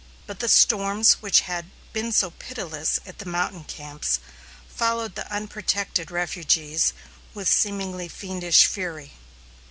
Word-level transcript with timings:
But 0.25 0.39
the 0.39 0.49
storms 0.49 1.21
which 1.21 1.41
had 1.41 1.69
been 1.93 2.11
so 2.11 2.31
pitiless 2.31 2.99
at 3.05 3.19
the 3.19 3.27
mountain 3.27 3.65
camps 3.65 4.17
followed 4.67 5.13
the 5.13 5.31
unprotected 5.31 6.09
refugees 6.09 6.93
with 7.35 7.47
seemingly 7.47 8.07
fiendish 8.07 8.65
fury. 8.65 9.11